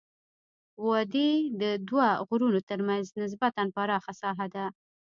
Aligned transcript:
وادي 0.85 1.31
د 1.61 1.63
دوه 1.87 2.07
غرونو 2.27 2.59
ترمنځ 2.69 3.05
نسبا 3.19 3.47
پراخه 3.75 4.13
ساحه 4.21 4.47
ده. 4.55 4.65